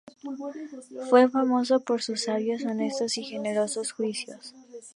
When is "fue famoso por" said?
1.11-2.01